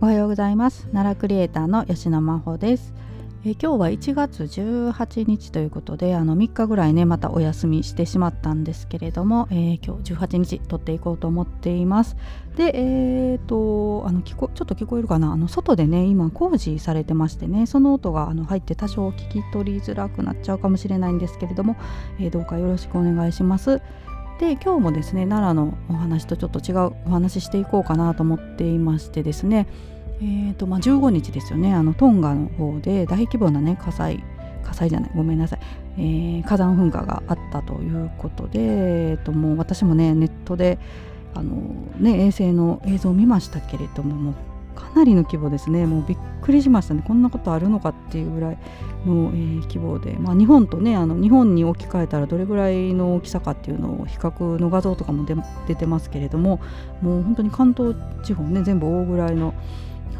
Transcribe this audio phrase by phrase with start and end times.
[0.00, 0.86] おはようございます。
[0.92, 2.92] 奈良クリエイターの吉野真帆です。
[3.44, 12.16] え今日は1月18日ということであの3日ぐらいねまたお休みしてしまったんですけれども、えー、今日18日撮っていこうと思っています。
[12.56, 15.32] でえーと、あの聞こちょっと聞こえるかな？
[15.32, 21.76] あの外でね今工事されてましてねその音があの入って多少聞き取りづらくなっちゃうかもしれないんですけれども、
[22.20, 23.82] えー、どうかよろしくお願いします。
[24.42, 29.68] で今日もですね奈良のお話とちょっと違うお話ししていこうかなと思っていましてですね。
[30.20, 31.72] えーとまあ、15日ですよね。
[31.72, 34.24] あのトンガの方で大規模な、ね、火災
[34.64, 35.60] 火災じゃないごめんなさい、
[35.96, 40.80] えー、火山噴火があったということで、えー、ともう私もねネットで
[41.34, 41.54] あの、
[41.98, 44.34] ね、衛星の映像を見ましたけれどももう
[44.74, 45.86] かなりの規模ですね。
[45.86, 47.02] もうびっくりしましたね。
[47.06, 48.58] こんなことあるのかっていうぐらい
[49.06, 55.26] の、えー、規模で、まあ、日本とねあの日本に置き換えたらどれぐらいの大きさかっていうのを比較の画像とかも
[55.66, 56.60] 出てますけれども
[57.00, 59.54] もう本当に関東地方ね全部大ぐらいの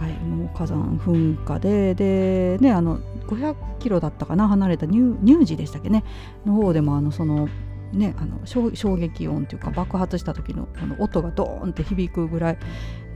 [0.03, 6.03] はい、もう火山噴火でで、ね、あの500キロだったかな離れた乳児でしたっけね。
[6.45, 7.49] の方でもあのその
[7.93, 12.59] ね、あの衝撃音というか爆発した時のこの音がドーンって響くぐらい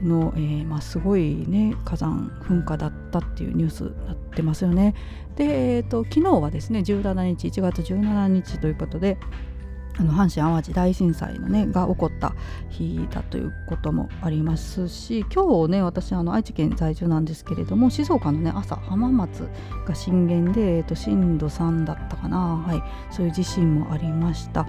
[0.01, 4.93] の、えー、まあ、すごい、ね、火山噴火だったっていうニュースになってますよね。
[5.35, 9.17] で、えーと昨日はですね17日1月17日ということで
[9.99, 12.35] あの阪神・淡路大震災の、ね、が起こった
[12.69, 19.47] 日だということもありますし今日ね私あの愛知県在住なんですけれども静岡のね朝浜松
[19.87, 24.67] が震源で、えっと、震度3だったかな、はい、そういう地震もありました。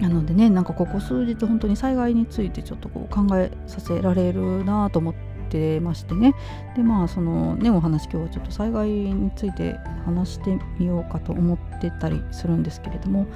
[0.00, 5.14] なのでねなんかここ数日本当に災害についてちょっとこう考えさせられるなと思っ
[5.48, 6.34] てましてね。
[6.76, 13.26] でまあそのねお話今日はちょっと災害について話してみようかと思ってたりするんですけれども。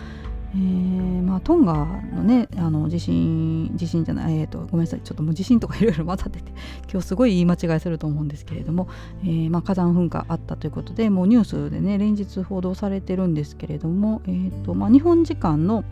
[0.53, 6.53] えーまあ、トンガのねあの地震地震じゃない、えーと、ごめんなさいちょっともう地震とかいろいろ混ざってて
[6.91, 8.89] 今日すごい言い間違いすると思うんですけれども、
[9.23, 15.85] えーまあ、火山噴火あったということでもうニュースでね連日報道されてるんですけれども、えーとまあ、日本時間の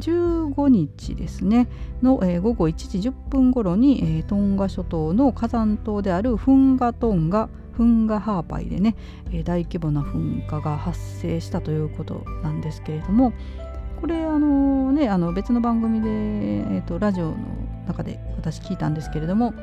[0.00, 1.68] 15日ですね
[2.02, 8.96] の、えー、午後1時10分頃に、えー、トンガ諸島の火山島であるフンガトンガフンガハーパイでね、
[9.30, 13.32] えー、大規模な噴火が発生したということなんですけれども、
[14.02, 17.36] これあのねあの別の番組で、えーと、ラジオの
[17.86, 19.54] 中で私聞いたんですけれども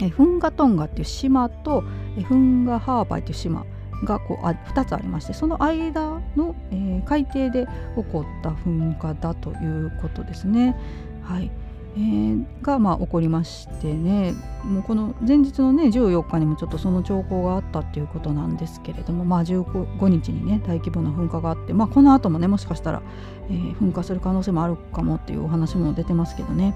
[0.00, 1.84] えフンガトンガっていう島と
[2.18, 3.66] えフンガハーバイっていう島
[4.04, 10.74] がこうあ2つありましてその間の、えー、海底で起こった噴火だということですね。
[11.22, 11.50] はい
[11.96, 14.34] えー、が、まあ、起こりましてね
[14.64, 23.02] もうこの前日のね14日にもちょっとその兆候があったっていうことなんですけれども、まあ、15日にね大規模な噴火があって、まあ、この後もねもしかしたら、
[23.48, 26.74] えー、噴火する可能性もあるかもっていうお話も出てますけどね。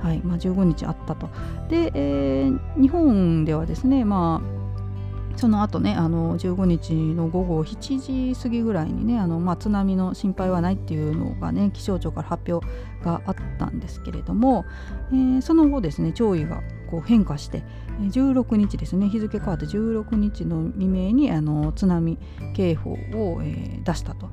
[0.00, 1.28] はいまあ、15日あったと。
[1.68, 4.57] で、えー、日本ではですね、まあ
[5.38, 12.66] その後ねあの15日の午後7時過ぎぐらいにねあの、まあ、津波の心配はないっていうのがね気象庁から発表
[13.04, 14.64] があったんですけれども、
[15.12, 16.60] えー、その後ですね潮位が
[16.90, 17.62] こう変化して
[18.00, 22.18] 16日ですね日付変わって16日の未明にあの津波
[22.56, 22.96] 警報を、
[23.42, 24.28] えー、出したと。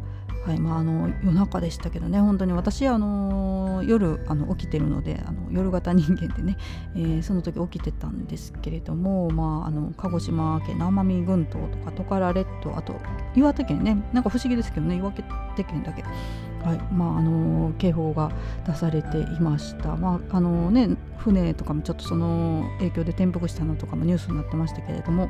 [0.45, 2.19] はいまあ、あの夜中でしたけどね。
[2.19, 6.57] 本当に私あの夜あの起きてるのであの夜型人間でね、
[6.95, 12.94] えー、その時起きてたんですけれども、まあ、あの鹿児島県の奄美群島とかトカラ列島あと
[13.35, 13.97] 岩手県ね。
[14.13, 15.23] なんか不思議ですけどね岩手
[15.63, 16.03] 県だけ。
[16.03, 18.31] はいまああの警報が
[18.66, 25.29] 出されていました、まああのね、船とかもちょっとその影響で転覆したのとかもニュースになってましたけれども、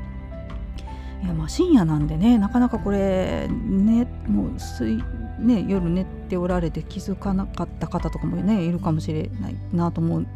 [1.24, 5.04] いやまあ深夜なんでねなかなかこれねもう水
[5.40, 10.28] ね夜寝ておられて気づかなかった方とかもねいるかもしれないなと思うん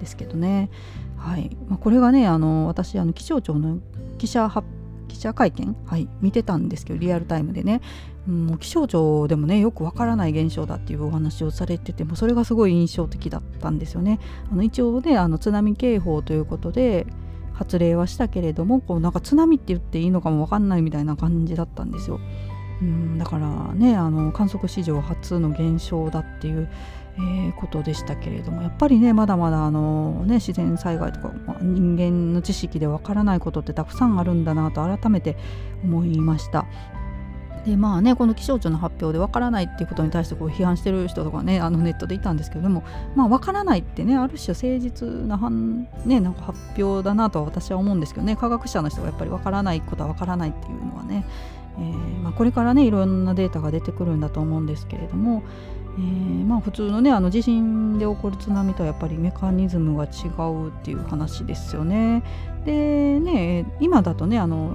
[0.00, 0.70] ですけどね。
[1.16, 1.56] はい。
[1.68, 3.78] まあ、これがねあの私あの気象庁の
[4.18, 4.66] 記者発
[5.14, 7.80] 記者会見、はい、見てたんですけどリアルタイムでね、
[8.28, 14.18] うん、もう気象庁でもねよくわからない現象だっていうお話をされててもそれがすごい印象的だったんですよね。
[14.50, 17.06] あの一応ねあの津波警報ということで
[17.54, 22.20] 発令はしたけれどもこうなんか津波って言っていいのかも分かんないみたいな感じだったんですよ。
[22.82, 26.68] うんだからねあの観測史上初の現象だっていう、
[27.16, 35.36] えー、ことでしたけれどもやっぱりねまだまだあの、ね、自然災害とか、まあ、人間の知識でわからないことってたくさんあるんだなと改めて
[35.84, 36.66] 思いました。
[37.64, 42.84] でまあねこの気象庁の発表でわからないっていうことに対してこう批判してる人とかねあのネットでいたんですけども
[43.16, 45.38] まあわからないってねある種誠実な
[46.04, 51.24] ねなんか発表だなとは私は思うんですけどね科学者の人がやっぱりわからないことはわからないっていうのはね
[51.78, 55.42] えー、まあ、これからねいろんなデータが出てくるんだと思うんですけれども、
[55.98, 62.22] えー、まあ、普通のねあの地震で起こる津波とはやっぱりメカニズムが違うっていう話ですよね。
[62.64, 64.72] でね今だとねあの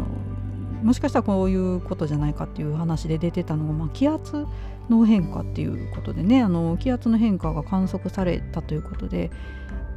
[0.83, 4.45] もしかしたらこういうことじゃないかっていう話で出てたのが、まあ、気圧
[4.89, 9.29] の変化っていうことでねあの気圧の変化が観測されたということで、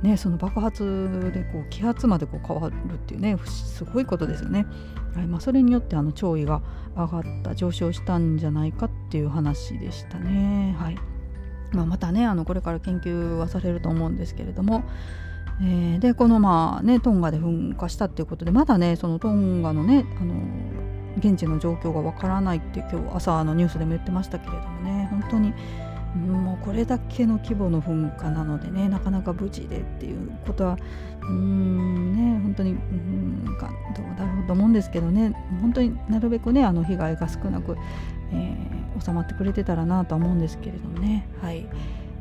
[0.02, 4.66] ね、その爆発でこう気圧までこう変わるっていうねすごいことですよね。
[5.14, 6.62] はいまあ、それによってあの潮位が
[6.96, 10.74] 上がった上昇したんじゃないかっていう話でしたね。
[10.78, 10.96] はい
[11.72, 14.84] まあ、またねあのこれから研究はされると思うんですけれども、
[15.60, 20.34] えー、でこのまあねトンガで噴火したっていうことでまだねそのトンガのねあの
[21.18, 25.08] 現地の状況がわからないって今日朝のニュースでも言ってましたけれどもね。
[25.10, 25.52] 本当に
[26.14, 30.76] もうこれだけの規模の噴火なのでねなかなか無事でっていうことは
[31.22, 35.32] うんね本当にうんかどうだろうと思うんですけどね。
[35.60, 37.76] 本当になるべくねあの被害が少なく、
[38.32, 41.26] えー、収まってくれてたらなとは思うんですけれどもね。
[41.40, 41.66] はい。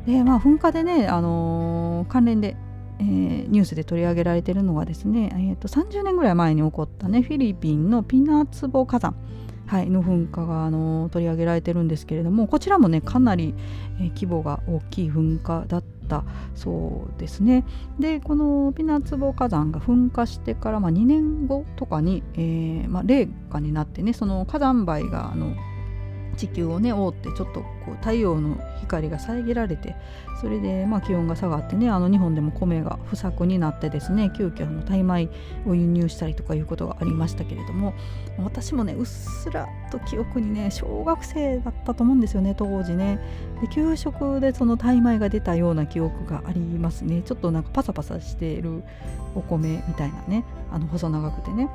[0.06, 2.56] でまあ噴火でね、あのー、関連で
[3.02, 9.16] えー、ニュースで取り上げられているのがですね、えーと、30年ぐらい前に起こったねフィリピンのピナツボ火山、
[9.66, 13.54] はい、の噴火があの取り上げられてるんですけれどもこちらもねかなり、
[14.00, 17.64] えー、規模が大きい噴火だったそうですね。
[17.98, 25.54] でこのピナツボ火山が噴火してから、まあ、2年後とかに、えーまあ、冷夏になってねその火山灰があの
[26.36, 29.94] 地球をね覆ってちょっとこう太陽の光が遮られて
[30.40, 35.28] それでまあ気温が下がってねあの日本でも米が不作になってですね急遽あのタイ米
[35.66, 37.94] を輸入したりとかいうことがありましたけれども
[38.38, 43.20] 私もねうっすらと記憶にね小学生だったと思うんですよね当時ね。
[43.60, 47.22] で給食でそのタイ米が出たような記憶がありますね。
[47.22, 48.82] ちょっとなんかパサパサしている
[49.34, 51.68] お米みたいなねあの細長くてね。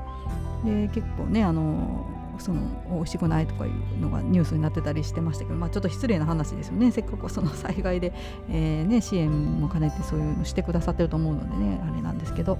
[0.66, 2.06] で結構ねあの
[2.40, 6.92] その美味しくないとかいうのがニュースになってたりしてましたけど、まあ、ちょっと失礼な話ですよね。
[6.92, 8.14] せっかくその災害で、
[8.50, 12.58] えーね、支援も兼ねてそういうのしてくださってると思うのでねあれなんですけど、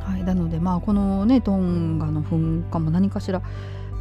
[0.00, 3.42] はい、なのでまあこのねトンガの噴火も何かしら、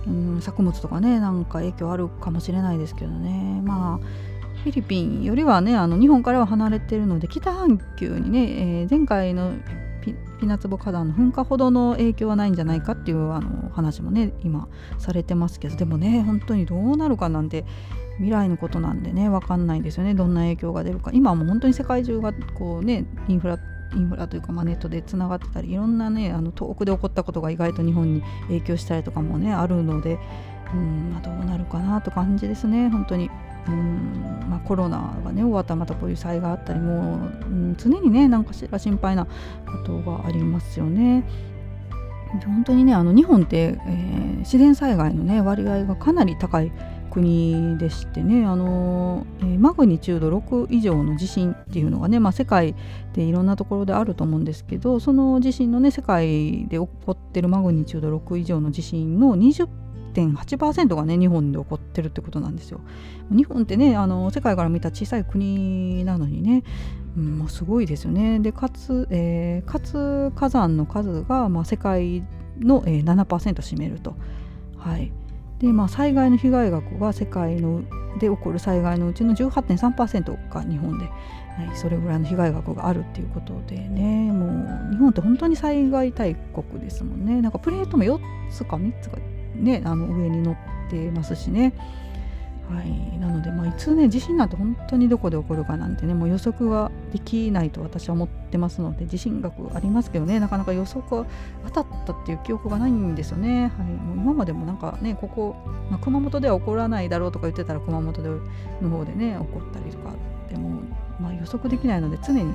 [0.06, 3.62] うん、作物とかねなんか影響あるかもしれないですけどね。
[3.64, 9.54] まあフィリピンよりはねあの日本からは離れてるので北半球にね、えー、前回の
[10.40, 14.68] ピナツボ火山の噴火ほどの影響はないんじゃないかっていうあの話もね今
[14.98, 17.66] されてますけどでもね本当にどうなるかなんて
[18.18, 23.60] 未来のことなんでね分かんないですよねどんな影響が出るか今はもう本当に世界中がこうねインフラ
[23.96, 30.20] インフラというか、まあ、ネットでつながってたりいろんなねあの遠くで起こったことが意外と日本に影響したりとかもねあるので
[30.74, 33.30] うん、まあ、どうなるかなと感じですね本当に。
[33.72, 39.32] うんまあ、コロナがね終わったまたこういう災害あったりもう、うん、常にね何かしら心配なこ
[39.86, 41.24] とがありますよね。
[42.46, 46.72] 本当にねあの日本って、えー、自然災害のね割合がかなり高い
[47.10, 52.76] 国でしてねあの、えー、マグニチュード6以上の地震っていうのがね、まあ、世界
[53.14, 59.68] でいろんなところであると思うんですけどその地震のね世界で起こってるマグニチュード6以上の地震の20%
[60.14, 62.82] 1.8%がね日本で起こってるってことなんですよ。
[63.30, 66.64] 日本ってねあの世界から見た小さい国なのにね、
[67.18, 68.40] うん、もうすごいですよね。
[68.40, 72.24] でかつ、えー、かつ火山の数が、まあ、世界
[72.60, 74.16] の、えー、7%占めると。
[74.78, 75.12] はい
[75.60, 77.82] でまあ、災害の被害額は世界の
[78.20, 81.12] で起こる災害のうちの18.3%が日本で、は
[81.74, 88.20] い、それぐらいの被害額があるっていうことでねもう日本って本当に災害大国ですもんねなんかプレートも4
[88.52, 89.18] つか3つか
[89.58, 91.74] ね、あの上に乗ってますしね。
[92.70, 101.26] はい、なので、まあ、いつね地震なんて本当にどこで起こるかなんてねもう予測はできないと私は思ってますので地震学ありますけどねなかなか予測は
[101.68, 105.56] 当たったっていう記憶がないんですよね、はい、もう今までもなんかねここ、
[105.90, 108.30] まあ、熊本では起こらないだろうとか言ってたら熊本で
[108.82, 110.14] の方でね起こったりとか
[110.50, 110.82] でも、
[111.22, 112.54] まあ、予測できないので常に、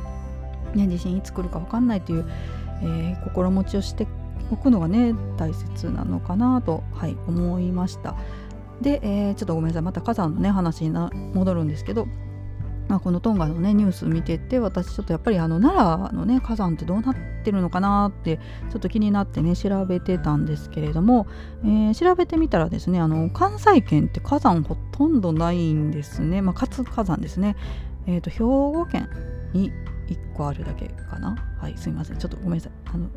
[0.75, 2.30] ね、地震いつ来るか分かんないという、
[2.82, 4.06] えー、心持ちをして
[4.52, 8.14] 置くのがね大切なのかなと、はい、思いました。
[8.80, 10.90] で、えー、ちょっとごめんなさいまた火山のね話に
[11.35, 12.06] 戻るんですけど、
[12.88, 18.38] まあ、このトンガのねニュース見てて私ちょっとやっぱりあの奈良のね火山ってどうなってるのかなって
[18.71, 21.26] ちょっと気になってね調べてたんですけれども、
[21.62, 27.56] えー、調べてみたらですねあの関西圏って火山ほとんどないんですね、まあ、活火山ですね。
[28.06, 29.09] えーと、兵庫県
[29.52, 29.71] に
[30.09, 33.09] 1個あるだけかなはいすいませんちょっとごめんなさいあの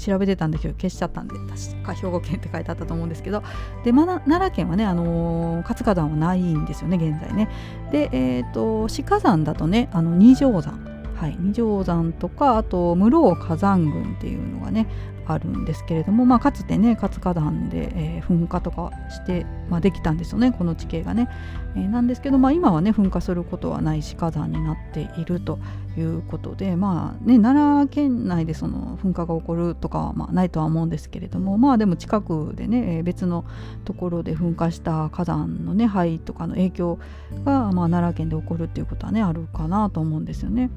[0.00, 3.42] 調べてたんだけど消しちゃったんで確か兵庫県って書いてあったと思うんですけど。
[3.84, 7.48] で、ま、奈良県はね、あのー、活火山はないんですよね現在ね。
[7.92, 10.90] で、えーと、鹿山だとねあの二条山。
[11.20, 14.86] はい、二条山とかあと室尾火山群っていうのがね
[15.32, 21.28] あるんですけれども、まあ、かつてね活火山で、えー、噴火とかして、まあ、できたんですよねこの地形がね、
[21.76, 25.58] えー、なんですけど、まあ、今はね噴火することはないし火山になっていると
[25.96, 33.44] いうことでまあね奈良県内でその噴火が起こるとかはまあないとは思うんですけれどもまあでも近くでね別の
[33.84, 36.98] ところで噴火した火山のね灰とかの影響
[37.44, 40.70] が、まあ、奈良県で起こるっていうことはねあるかなと思うんですよね。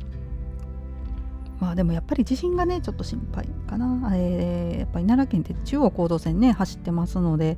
[1.64, 7.58] まあでもやっぱり地震がねちょっと心配かな、えー、やっぱり奈良県って中央高度線ね走ってますので、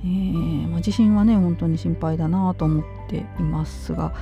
[0.00, 4.12] えーまあ、地震はね本当に心配だなと思っていますが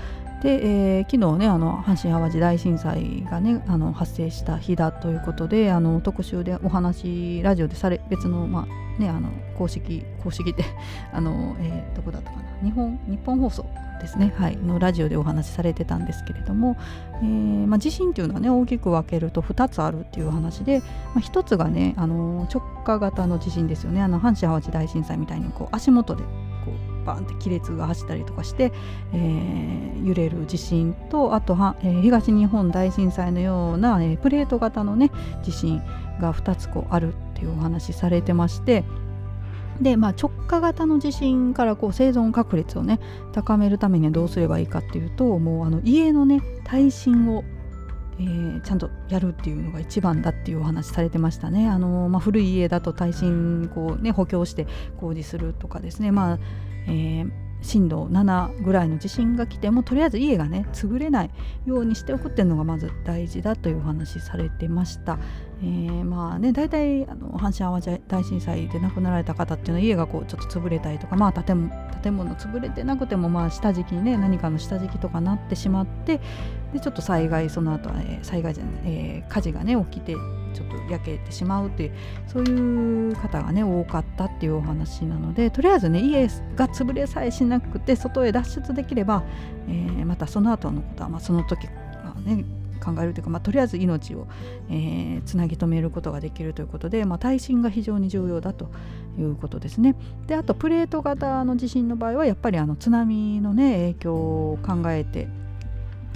[0.45, 10.63] で、えー、昨日ねあの阪神・淡路大震災がねあの発生した日だということであの特集でお話ラジオでされ別のまあねあの公式公式って
[11.13, 13.65] あの、えー、どこだったかな日本日本放送
[14.03, 16.77] ですね、はい、のラジオでお話しされてたんですけれども、
[17.23, 20.87] えーまあ、地震っていうのはね大きく分けると2つあるっていう話で、ま
[21.17, 24.03] あ、1つがねあの直下型の地震ですよね。
[24.03, 26.29] あの阪神・淡路大震災みたいにこう足元でこ
[26.91, 28.73] うバンって亀裂が走ったりとかして、
[29.13, 35.11] えー、揺れる地震とあとは、えー、東日本大震災のような、えー、プレート型のね
[35.43, 35.83] 地震
[36.21, 38.85] が2つこうあるっていうお話されてまして。
[39.81, 43.01] で、まあ、直下型の地震からこう生存確率をね
[43.33, 47.45] 高めるためにはどうすればいいかっていうともうあの家のね耐震を、
[48.21, 51.69] えー、ちゃんとやるっていうのが一番だっていうお話されてましたね。
[51.69, 54.67] あのまあ、古い家だと耐震こう、ね、補強して
[54.99, 56.39] 工事するとかですね、まあ
[56.87, 61.31] えー震度7ぐらいの地震が来てもとりあえず家がね潰れない
[61.65, 65.19] ようにしておくっていうのがまず大事だというお話されてました。
[65.63, 71.71] えー、まあね大体あの阪神・淡路大震災で亡くなられた方っていうのは家がこうちょっと潰れたりとかまあ建物
[72.03, 76.21] 建物潰れてなくてもまあ下敷きにね何かの下敷きとかなってしまって
[76.73, 81.93] でちょっと災害その後は、えー、災害じゃない、えー、火事がね起きてちょっと焼けてしまうっていう
[82.27, 89.25] そういう方がね多かったっていうお話なのでとりあえずね家が潰れさえしなくて外へ脱出できれば、
[89.69, 92.45] えー、またその後のことは、まあ、その時はね
[92.83, 94.27] 考えるというか、まあ、とりあえず命を、
[94.71, 98.71] えー、つなぎ止めることができるということで、まあ、耐震が非常に重要だと
[99.19, 99.95] いうことですね。
[100.27, 105.29] であとプレート型の地震の場合はやっぱりあの津波の、ね、影響を考えて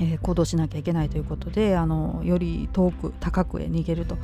[0.00, 4.16] えー、行動しなきゃいけないということであのより遠く高くへ逃げると、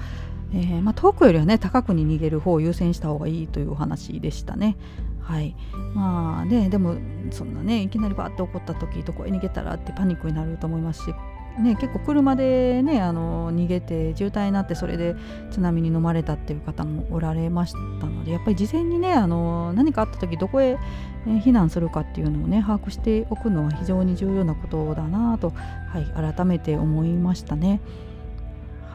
[0.53, 4.77] えー、まあ、遠くよりはね高くに逃げる方を優先した方がいいというお話でしたね。
[5.21, 5.57] はい
[5.95, 6.97] まあね、でも
[7.31, 11.15] そんなねいきなりバーって起こった時どこへ逃げたらってパニックになると思いますし
[11.59, 15.15] ね、結構車で、ね、あの逃げて渋滞になってそれで
[15.53, 20.77] 津波に飲まれたっていう方もおられましたのでやっぱり事前にねあの何かあった時どこへ
[21.27, 27.81] 避難するかっていうのをね把握しておくのは非常に重要なことだなと、はい、改めて思いましたね。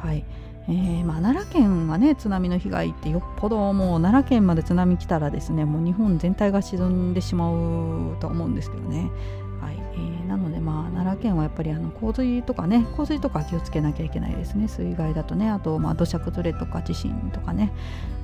[0.01, 0.25] はい
[0.67, 9.09] えーまあ、奈良県はね津波の被害ってよっぽどもう奈良県まで津波来たらですねもう日本全体が沈んでしまうと思うんですけどね。
[10.69, 14.67] まあ、奈良県はやっぱりあの洪水とかね洪水とか気をつけなきゃいけないですね。
[14.67, 17.71] 水害だとねあと、まあ、土砂崩れとか地震とかね、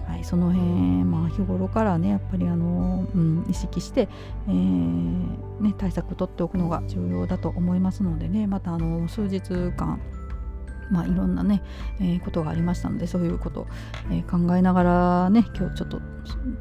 [0.07, 0.69] はい、その辺、
[1.05, 4.07] まあ、日頃からねやっぱりあの、うん、意識して、
[4.47, 9.41] えーね、対策を取っておくのが重要だと思いますのでねまたあの数日
[9.75, 9.99] 間
[10.91, 11.63] まあ、いろんなね、
[11.99, 13.67] えー、ことがありましたのでそういうことを、
[14.11, 16.01] えー、考えながらね今日ちょっと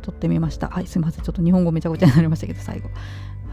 [0.02, 2.90] 撮ってみましたはいすいませんちょっと日本語めちゃくちゃになりましたけど最後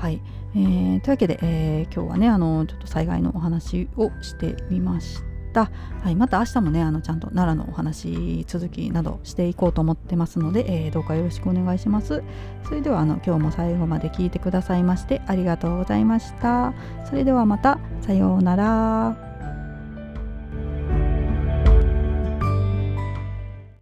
[0.02, 0.20] はい、
[0.56, 5.20] えー、というわけで、えー、今日はねあのちょっと災害のお話をしてみまし
[5.54, 5.70] た。
[6.02, 12.24] はい、また明日もねあのちゃんと奈良のお話続きなどしていこうと思ってますので、えー、どうかよろしくお願いします。
[12.64, 16.74] それではあの今日も最後まで聞いてくださいましてありがとうございました。
[17.06, 19.31] それではまたさようなら。